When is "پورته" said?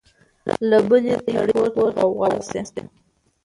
1.75-2.03